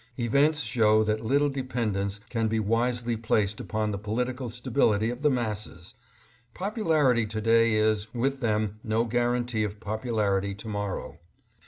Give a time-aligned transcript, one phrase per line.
[0.17, 5.29] Events show that little dependence can be wisely placed upon the political stability of the
[5.29, 5.93] masses.
[6.55, 11.19] Popularity to day is, with them, no guaranty of popularity to morrow.